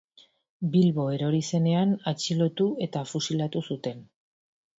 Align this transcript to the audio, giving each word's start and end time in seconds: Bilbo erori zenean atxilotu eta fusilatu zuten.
Bilbo 0.75 1.03
erori 1.17 1.41
zenean 1.57 1.91
atxilotu 2.13 2.67
eta 2.87 3.05
fusilatu 3.13 3.63
zuten. 3.71 4.03